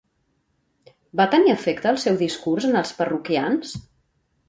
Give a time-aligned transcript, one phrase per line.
[1.21, 3.81] Va tenir efecte el seu discurs en els parroquians?